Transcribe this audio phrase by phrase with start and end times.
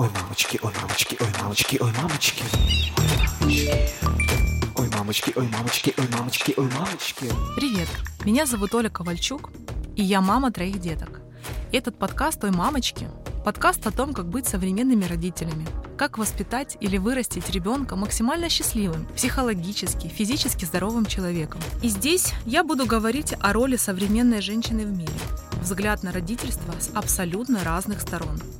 [0.00, 2.44] Ой, мамочки, ой, мамочки, ой, мамочки, ой, мамочки.
[4.76, 7.26] Ой, мамочки, ой, мамочки, ой, мамочки, ой, мамочки.
[7.56, 7.88] Привет,
[8.24, 9.50] меня зовут Оля Ковальчук,
[9.96, 11.20] и я мама троих деток.
[11.72, 13.08] Этот подкаст «Ой, мамочки»—
[13.44, 15.66] подкаст о том, как быть современными родителями,
[15.96, 21.60] как воспитать или вырастить ребенка максимально счастливым, психологически, физически здоровым человеком.
[21.82, 25.18] И здесь я буду говорить о роли современной женщины в мире,
[25.60, 28.40] взгляд на родительство с абсолютно разных сторон—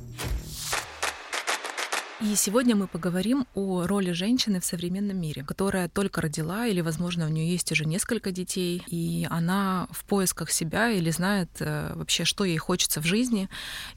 [2.21, 7.25] и сегодня мы поговорим о роли женщины в современном мире, которая только родила или, возможно,
[7.25, 12.25] у нее есть уже несколько детей, и она в поисках себя или знает э, вообще,
[12.25, 13.49] что ей хочется в жизни.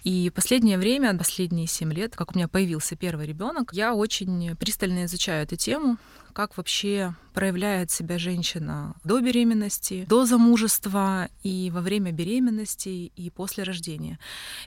[0.05, 5.07] И последнее время, последние семь лет, как у меня появился первый ребенок, я очень пристально
[5.07, 5.99] изучаю эту тему,
[6.33, 13.65] как вообще проявляет себя женщина до беременности, до замужества и во время беременности и после
[13.65, 14.19] рождения.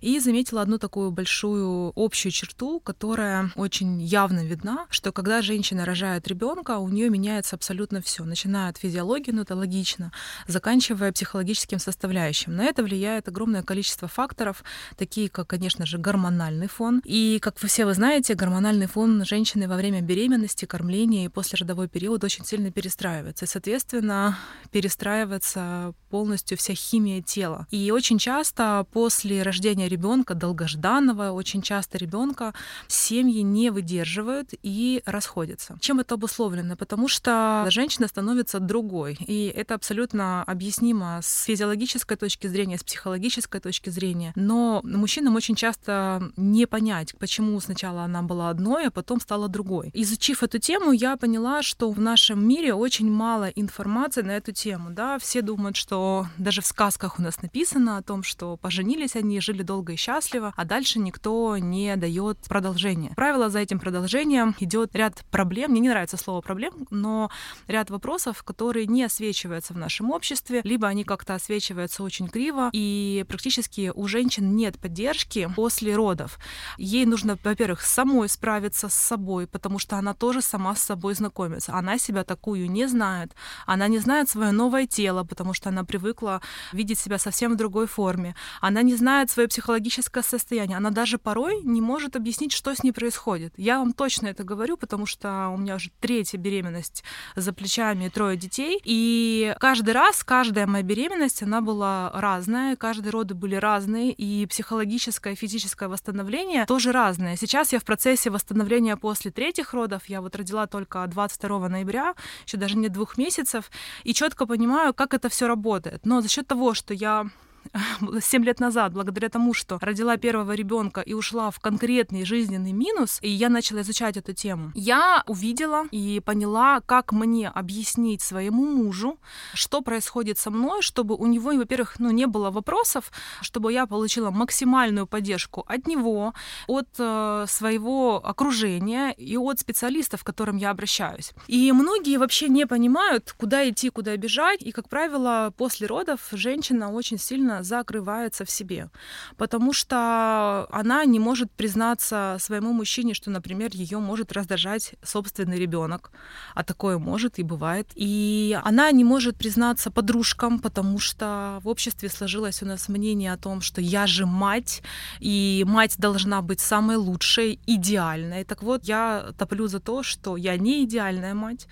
[0.02, 6.28] И заметила одну такую большую общую черту, которая очень явно видна, что когда женщина рожает
[6.28, 10.12] ребенка, у нее меняется абсолютно все, начиная от физиологии, ну это логично,
[10.48, 12.56] заканчивая психологическим составляющим.
[12.56, 14.64] На это влияет огромное количество факторов,
[14.98, 17.02] такие как, конечно же, гормональный фон.
[17.06, 21.56] И, как вы все вы знаете, гормональный фон женщины во время беременности, кормления и после
[21.56, 23.46] послеродовой период очень сильно перестраивается.
[23.46, 24.38] И, соответственно,
[24.72, 27.66] перестраивается полностью вся химия тела.
[27.72, 32.54] И очень часто после рождения ребенка, долгожданного, очень часто ребенка
[32.88, 35.78] семьи не выдерживают и расходятся.
[35.80, 36.76] Чем это обусловлено?
[36.76, 39.18] Потому что женщина становится другой.
[39.20, 44.34] И это абсолютно объяснимо с физиологической точки зрения, с психологической точки зрения.
[44.36, 49.92] Но мужчинам очень часто не понять, почему сначала она была одной, а потом стала другой.
[49.94, 54.90] Изучив эту тему, я поняла, что в нашем мире очень мало информации на эту тему.
[54.92, 55.20] Да?
[55.20, 59.64] Все думают, что даже в сказках у нас написано о том, что поженились они, жили
[59.64, 63.14] долго и счастливо, а дальше никто не дает продолжения.
[63.26, 65.72] Правило, за этим продолжением идет ряд проблем.
[65.72, 67.32] Мне не нравится слово проблем, но
[67.66, 73.26] ряд вопросов, которые не освечиваются в нашем обществе, либо они как-то освечиваются очень криво, и
[73.28, 76.38] практически у женщин нет поддержки после родов.
[76.78, 81.26] Ей нужно, во-первых, самой справиться с собой, потому что она тоже сама с собой знакома
[81.26, 81.74] знакомиться.
[81.74, 83.32] Она себя такую не знает.
[83.66, 86.42] Она не знает свое новое тело, потому что она привыкла
[86.74, 88.36] видеть себя совсем в другой форме.
[88.62, 90.78] Она не знает свое психологическое состояние.
[90.78, 93.15] Она даже порой не может объяснить, что с ней происходит.
[93.58, 97.04] Я вам точно это говорю, потому что у меня уже третья беременность
[97.36, 98.80] за плечами, трое детей.
[98.84, 105.36] И каждый раз, каждая моя беременность, она была разная, каждые роды были разные, и психологическое,
[105.36, 107.36] физическое восстановление тоже разное.
[107.36, 110.04] Сейчас я в процессе восстановления после третьих родов.
[110.08, 112.14] Я вот родила только два 22 ноября,
[112.46, 113.72] еще даже не двух месяцев,
[114.04, 116.06] и четко понимаю, как это все работает.
[116.06, 117.30] Но за счет того, что я
[118.22, 123.20] 7 лет назад, благодаря тому, что родила первого ребенка и ушла в конкретный жизненный минус,
[123.22, 129.20] и я начала изучать эту тему, я увидела и поняла, как мне объяснить своему мужу,
[129.54, 134.32] что происходит со мной, чтобы у него, во-первых, ну, не было вопросов, чтобы я получила
[134.32, 136.34] максимальную поддержку от него,
[136.68, 141.34] от э, своего окружения и от специалистов, к которым я обращаюсь.
[141.48, 146.92] И многие вообще не понимают, куда идти, куда бежать, и, как правило, после родов женщина
[146.92, 148.90] очень сильно закрывается в себе,
[149.38, 156.12] потому что она не может признаться своему мужчине, что, например, ее может раздражать собственный ребенок,
[156.54, 157.92] а такое может и бывает.
[157.96, 163.38] И она не может признаться подружкам, потому что в обществе сложилось у нас мнение о
[163.38, 164.82] том, что я же мать,
[165.20, 168.44] и мать должна быть самой лучшей, идеальной.
[168.44, 171.68] Так вот, я топлю за то, что я не идеальная мать,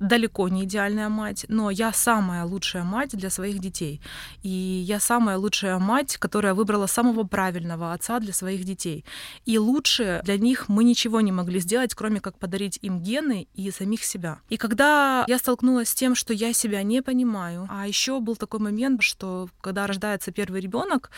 [0.00, 4.00] далеко не идеальная мать, но я самая лучшая мать для своих детей.
[4.42, 9.04] И я сам самая лучшая мать, которая выбрала самого правильного отца для своих детей.
[9.46, 13.70] И лучше для них мы ничего не могли сделать, кроме как подарить им гены и
[13.70, 14.38] самих себя.
[14.50, 18.60] И когда я столкнулась с тем, что я себя не понимаю, а еще был такой
[18.60, 21.10] момент, что когда рождается первый ребенок,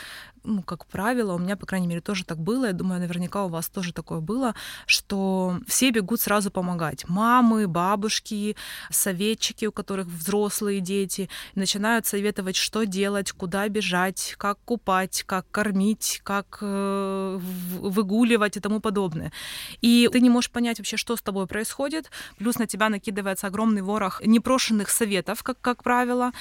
[0.45, 3.49] ну, как правило, у меня, по крайней мере, тоже так было, я думаю, наверняка у
[3.49, 4.55] вас тоже такое было,
[4.87, 7.09] что все бегут сразу помогать.
[7.09, 8.55] Мамы, бабушки,
[8.91, 14.04] советчики, у которых взрослые дети, начинают советовать, что делать, куда бежать,
[14.39, 17.39] как купать, как кормить, как э,
[17.81, 19.33] выгуливать и тому подобное.
[19.81, 23.83] И ты не можешь понять вообще, что с тобой происходит, плюс на тебя накидывается огромный
[23.83, 26.33] ворох непрошенных советов, как, как правило,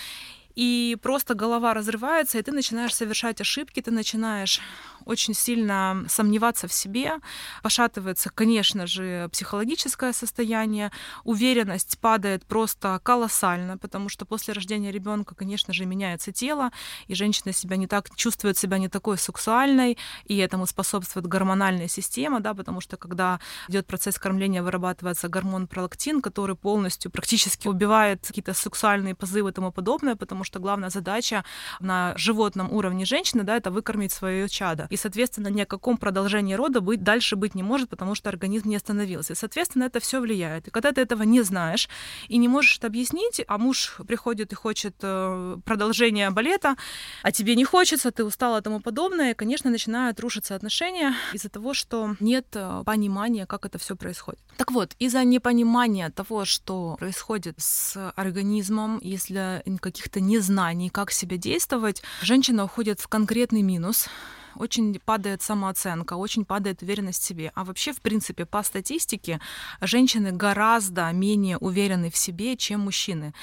[0.56, 4.62] и просто голова разрывается, и ты начинаешь совершать ошибки, ты начинаешь
[5.06, 7.14] очень сильно сомневаться в себе,
[7.62, 10.92] пошатывается, конечно же, психологическое состояние,
[11.24, 16.72] уверенность падает просто колоссально, потому что после рождения ребенка, конечно же, меняется тело,
[17.08, 22.40] и женщина себя не так чувствует себя не такой сексуальной, и этому способствует гормональная система,
[22.40, 28.54] да, потому что когда идет процесс кормления, вырабатывается гормон пролактин, который полностью практически убивает какие-то
[28.54, 31.44] сексуальные позывы и тому подобное, потому что главная задача
[31.80, 34.88] на животном уровне женщины, да, это выкормить свое чадо.
[34.94, 38.70] И, соответственно, ни о каком продолжении рода быть дальше быть не может, потому что организм
[38.70, 39.34] не остановился.
[39.34, 40.68] И, соответственно, это все влияет.
[40.68, 41.90] И когда ты этого не знаешь
[42.28, 46.76] и не можешь это объяснить, а муж приходит и хочет э, продолжения балета,
[47.24, 51.50] а тебе не хочется, ты устала и тому подобное, и, конечно, начинают рушиться отношения из-за
[51.50, 54.42] того, что нет э, понимания, как это все происходит.
[54.58, 62.04] Так вот, из-за непонимания того, что происходит с организмом, если каких-то незнаний, как себя действовать,
[62.22, 64.08] женщина уходит в конкретный минус,
[64.56, 67.52] очень падает самооценка, очень падает уверенность в себе.
[67.56, 69.40] А вообще, в принципе, по статистике,
[69.82, 73.34] женщины гораздо менее уверены в себе, чем мужчины.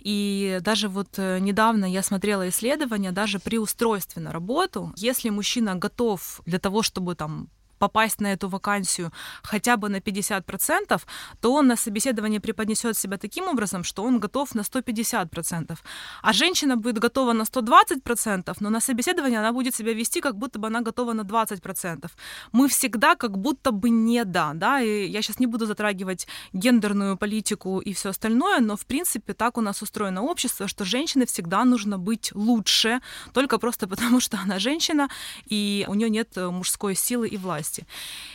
[0.00, 5.74] И даже вот э, недавно я смотрела исследования, даже при устройстве на работу, если мужчина
[5.74, 7.48] готов для того, чтобы там
[7.80, 9.10] попасть на эту вакансию
[9.42, 11.02] хотя бы на 50%,
[11.40, 15.78] то он на собеседовании преподнесет себя таким образом, что он готов на 150%.
[16.22, 20.58] А женщина будет готова на 120%, но на собеседовании она будет себя вести, как будто
[20.58, 22.10] бы она готова на 20%.
[22.52, 27.16] Мы всегда как будто бы не да, да, и я сейчас не буду затрагивать гендерную
[27.16, 31.64] политику и все остальное, но в принципе так у нас устроено общество, что женщине всегда
[31.64, 33.00] нужно быть лучше,
[33.32, 35.08] только просто потому, что она женщина,
[35.50, 37.86] и у нее нет мужской силы и власти возрасте.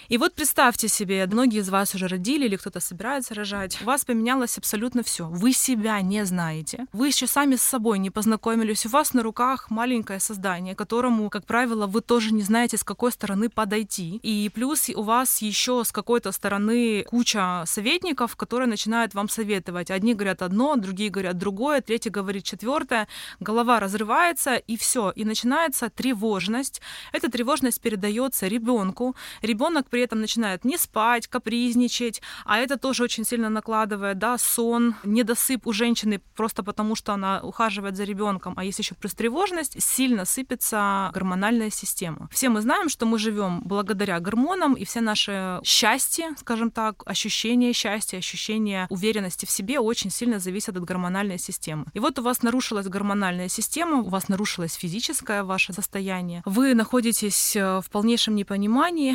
[0.10, 4.06] И вот представьте себе, многие из вас уже родили или кто-то собирается рожать, у вас
[4.06, 5.26] поменялось абсолютно все.
[5.26, 9.72] Вы себя не знаете, вы еще сами с собой не познакомились, у вас на руках
[9.72, 14.20] маленькое создание, которому, как правило, вы тоже не знаете, с какой стороны подойти.
[14.24, 19.90] И плюс у вас еще с какой-то стороны куча советников, которые начинают вам советовать.
[19.90, 23.08] Одни говорят одно, другие говорят другое, третий говорит четвертое.
[23.40, 25.12] Голова разрывается, и все.
[25.16, 26.82] И начинается тревожность.
[27.14, 33.26] Эта тревожность передается ребенку, Ребенок при этом начинает не спать, капризничать, а это тоже очень
[33.26, 38.64] сильно накладывает, да, сон, недосып у женщины просто потому, что она ухаживает за ребенком, а
[38.64, 42.30] есть еще тревожность, сильно сыпется гормональная система.
[42.32, 47.74] Все мы знаем, что мы живем благодаря гормонам, и все наши счастье, скажем так, ощущение
[47.74, 51.86] счастья, ощущение уверенности в себе очень сильно зависят от гормональной системы.
[51.94, 57.56] И вот у вас нарушилась гормональная система, у вас нарушилось физическое ваше состояние, вы находитесь
[57.56, 59.15] э, в полнейшем непонимании,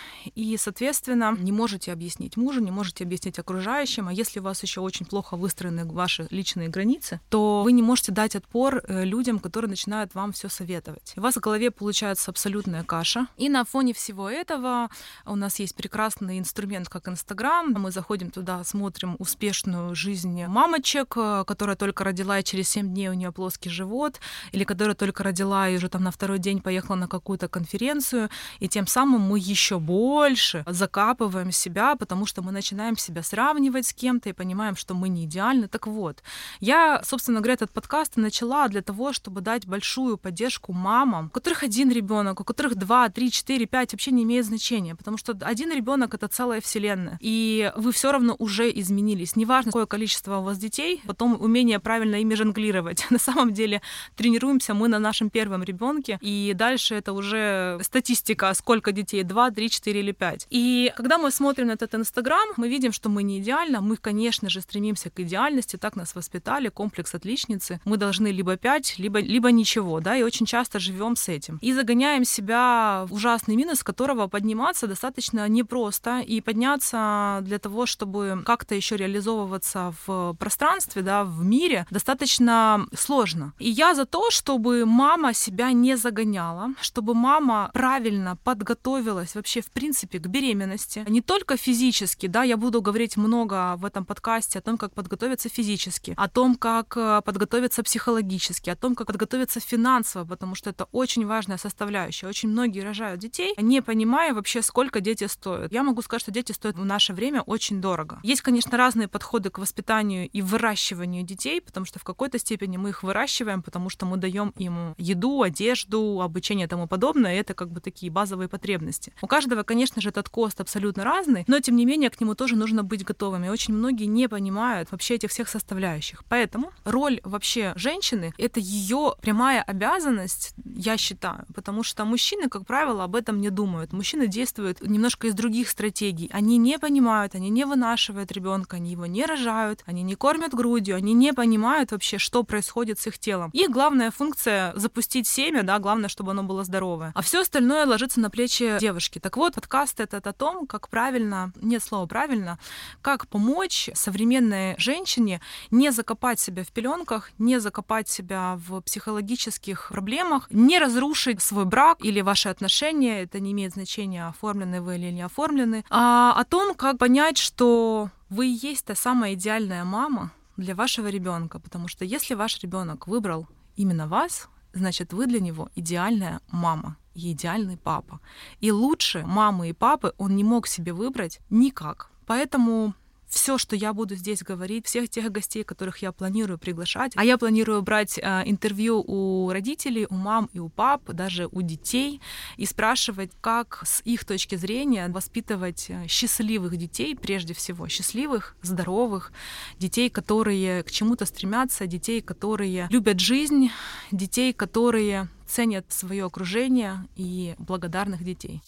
[0.35, 4.81] и, соответственно, не можете объяснить мужу, не можете объяснить окружающим, а если у вас еще
[4.81, 9.69] очень плохо выстроены ваши личные границы, то вы не можете дать отпор э, людям, которые
[9.69, 11.13] начинают вам все советовать.
[11.17, 13.27] У вас в голове получается абсолютная каша.
[13.37, 14.89] И на фоне всего этого
[15.25, 17.71] у нас есть прекрасный инструмент, как Инстаграм.
[17.73, 23.09] Мы заходим туда, смотрим успешную жизнь мамочек, э, которая только родила, и через 7 дней
[23.09, 24.19] у нее плоский живот,
[24.51, 28.29] или которая только родила и уже там на второй день поехала на какую-то конференцию,
[28.59, 33.87] и тем самым мы еще больше больше закапываем себя, потому что мы начинаем себя сравнивать
[33.87, 35.69] с кем-то и понимаем, что мы не идеальны.
[35.69, 36.21] Так вот,
[36.59, 41.63] я, собственно говоря, этот подкаст начала для того, чтобы дать большую поддержку мамам, у которых
[41.63, 45.71] один ребенок, у которых два, три, четыре, пять, вообще не имеет значения, потому что один
[45.71, 49.37] ребенок это целая вселенная, и вы все равно уже изменились.
[49.37, 53.05] Неважно, какое количество у вас детей, потом умение правильно ими жонглировать.
[53.11, 53.81] На самом деле
[54.17, 59.69] тренируемся мы на нашем первом ребенке, и дальше это уже статистика, сколько детей, два, три,
[59.69, 60.47] четыре или 5.
[60.49, 63.81] И когда мы смотрим на этот Инстаграм, мы видим, что мы не идеально.
[63.81, 67.79] Мы, конечно же, стремимся к идеальности, так нас воспитали, комплекс отличницы.
[67.85, 71.57] Мы должны либо 5, либо, либо ничего, да, и очень часто живем с этим.
[71.61, 76.19] И загоняем себя в ужасный минус, которого подниматься достаточно непросто.
[76.19, 83.53] И подняться для того, чтобы как-то еще реализовываться в пространстве, да, в мире, достаточно сложно.
[83.59, 89.69] И я за то, чтобы мама себя не загоняла, чтобы мама правильно подготовилась вообще в
[89.71, 91.03] принципе принципе, к беременности.
[91.09, 95.49] Не только физически, да, я буду говорить много в этом подкасте о том, как подготовиться
[95.49, 100.87] физически, о том, как э, подготовиться психологически, о том, как подготовиться финансово, потому что это
[100.93, 102.27] очень важная составляющая.
[102.27, 105.73] Очень многие рожают детей, не понимая вообще, сколько дети стоят.
[105.73, 108.21] Я могу сказать, что дети стоят в наше время очень дорого.
[108.23, 112.89] Есть, конечно, разные подходы к воспитанию и выращиванию детей, потому что в какой-то степени мы
[112.89, 117.35] их выращиваем, потому что мы даем им еду, одежду, обучение и тому подобное.
[117.35, 119.11] И это как бы такие базовые потребности.
[119.21, 122.35] У каждого, конечно, конечно же, этот кост абсолютно разный, но тем не менее к нему
[122.35, 123.49] тоже нужно быть готовыми.
[123.49, 126.23] Очень многие не понимают вообще этих всех составляющих.
[126.29, 133.03] Поэтому роль вообще женщины— это ее прямая обязанность, я считаю, потому что мужчины, как правило,
[133.03, 133.91] об этом не думают.
[133.91, 136.29] Мужчины действуют немножко из других стратегий.
[136.31, 140.95] Они не понимают, они не вынашивают ребенка, они его не рожают, они не кормят грудью,
[140.95, 143.49] они не понимают вообще, что происходит с их телом.
[143.53, 147.11] Их главная функция— запустить семя, да, главное, чтобы оно было здоровое.
[147.15, 149.17] А все остальное ложится на плечи девушки.
[149.17, 152.59] Так вот, подкаст этот о том, как правильно, нет слова правильно,
[153.01, 155.39] как помочь современной женщине
[155.71, 161.99] не закопать себя в пеленках, не закопать себя в психологических проблемах, не разрушить свой брак
[162.03, 166.75] или ваши отношения, это не имеет значения, оформлены вы или не оформлены, а о том,
[166.75, 172.03] как понять, что вы и есть та самая идеальная мама для вашего ребенка, потому что
[172.03, 173.47] если ваш ребенок выбрал
[173.77, 178.19] именно вас, значит, вы для него идеальная мама и идеальный папа.
[178.59, 182.09] И лучше мамы и папы он не мог себе выбрать никак.
[182.25, 182.93] Поэтому
[183.31, 187.13] все, что я буду здесь говорить, всех тех гостей, которых я планирую приглашать.
[187.15, 191.61] А я планирую брать э, интервью у родителей, у мам и у пап, даже у
[191.61, 192.21] детей,
[192.57, 199.31] и спрашивать, как с их точки зрения воспитывать э, счастливых детей, прежде всего счастливых, здоровых,
[199.79, 203.71] детей, которые к чему-то стремятся, детей, которые любят жизнь,
[204.11, 208.61] детей, которые ценят свое окружение и благодарных детей.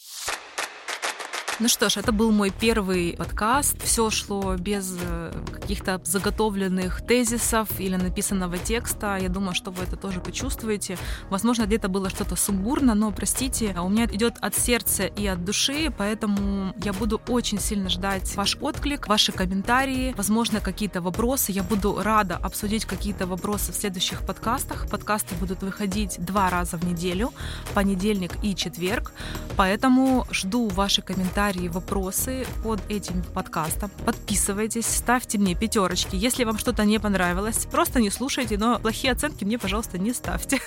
[1.59, 3.79] Ну что ж, это был мой первый подкаст.
[3.83, 9.17] Все шло без э, каких-то заготовленных тезисов или написанного текста.
[9.21, 10.97] Я думаю, что вы это тоже почувствуете.
[11.29, 15.93] Возможно, где-то было что-то сумбурно, но простите, у меня идет от сердца и от души,
[15.95, 21.51] поэтому я буду очень сильно ждать ваш отклик, ваши комментарии, возможно, какие-то вопросы.
[21.51, 24.89] Я буду рада обсудить какие-то вопросы в следующих подкастах.
[24.89, 27.31] Подкасты будут выходить два раза в неделю,
[27.75, 29.13] понедельник и четверг,
[29.55, 33.91] поэтому жду ваши комментарии комментарии, вопросы под этим подкастом.
[34.05, 36.15] Подписывайтесь, ставьте мне пятерочки.
[36.15, 40.61] Если вам что-то не понравилось, просто не слушайте, но плохие оценки мне, пожалуйста, не ставьте.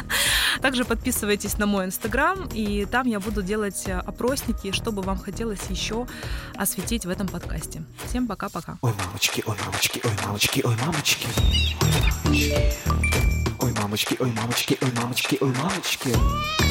[0.60, 5.62] Также подписывайтесь на мой инстаграм, и там я буду делать э, опросники, чтобы вам хотелось
[5.70, 6.06] еще
[6.56, 7.84] осветить в этом подкасте.
[8.08, 8.78] Всем пока-пока.
[8.80, 11.28] Ой, мамочки, ой, мамочки, ой, мамочки, ой, мамочки.
[13.60, 16.65] Ой, мамочки, ой, мамочки, ой, мамочки, ой, мамочки.